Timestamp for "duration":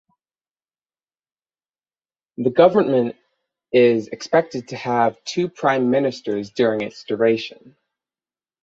7.03-7.75